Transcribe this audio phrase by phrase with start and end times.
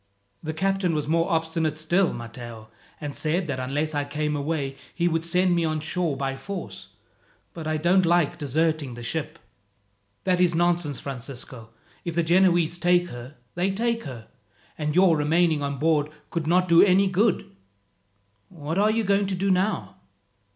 [0.41, 2.69] "The captain was more obstinate still, Matteo,
[2.99, 6.87] and said that unless I came away he would send me on shore by force;
[7.53, 9.37] but I don't like deserting the ship."
[10.23, 11.69] "That is nonsense, Francisco.
[12.03, 14.27] If the Genoese take her, they take her,
[14.75, 17.55] and your remaining on board could not do any good.
[18.49, 19.97] What are you going to do now?"